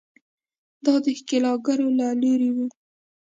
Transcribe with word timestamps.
دا 0.85 0.93
د 1.03 1.05
ښکېلاکګرو 1.19 1.87
له 1.99 2.07
لوري 2.21 2.49
وو. 2.55 2.65